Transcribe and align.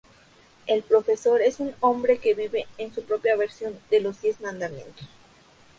El 0.65 0.81
"Profesor" 0.81 1.43
es 1.43 1.59
un 1.59 1.75
hombre 1.79 2.17
que 2.17 2.33
vive 2.33 2.65
por 2.75 2.91
su 2.95 3.03
propia 3.03 3.35
versión 3.35 3.77
los 4.01 4.19
Diez 4.19 4.41
Mandamientos. 4.41 5.05